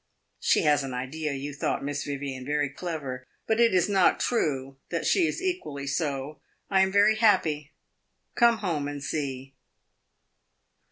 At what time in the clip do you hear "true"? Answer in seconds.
4.19-4.77